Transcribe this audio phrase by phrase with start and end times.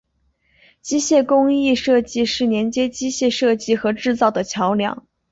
[0.81, 5.05] 机械工艺设计是连接机械设计和制造的桥梁。